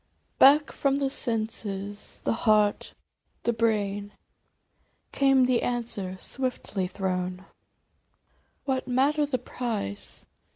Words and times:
"Back 0.39 0.71
from 0.71 0.95
the 0.95 1.11
senses, 1.11 2.21
the 2.23 2.33
heart, 2.33 2.95
the 3.43 3.53
brain, 3.53 4.13
Came 5.11 5.45
the 5.45 5.61
answer 5.61 6.17
swiftly 6.17 6.87
thrown," 6.87 7.45
What 8.65 8.87
matter 8.87 9.27
the 9.27 9.37
price 9.37 10.25